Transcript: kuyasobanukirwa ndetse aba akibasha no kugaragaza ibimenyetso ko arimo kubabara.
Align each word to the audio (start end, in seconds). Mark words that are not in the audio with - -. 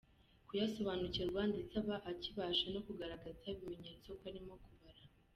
kuyasobanukirwa 0.47 1.41
ndetse 1.51 1.73
aba 1.81 1.95
akibasha 2.11 2.65
no 2.73 2.81
kugaragaza 2.87 3.43
ibimenyetso 3.53 4.07
ko 4.19 4.23
arimo 4.29 4.53
kubabara. 4.63 5.03